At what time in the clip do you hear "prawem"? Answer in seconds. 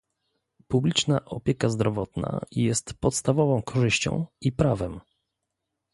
4.51-4.99